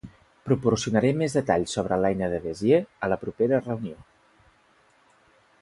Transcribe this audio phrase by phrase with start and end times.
[0.47, 4.03] Proporcionaré més detalls sobre l'eina de Bézier a la propera reunió.